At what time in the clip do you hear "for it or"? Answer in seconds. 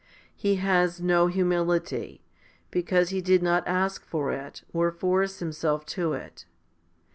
4.03-4.89